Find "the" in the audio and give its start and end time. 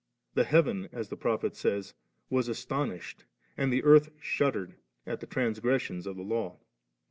0.33-0.45, 1.09-1.15, 3.71-3.83, 5.19-5.27, 6.15-6.23